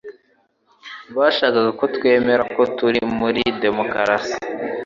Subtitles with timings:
[1.17, 4.35] Bashaka ko twemera ko turi muri demokarasi.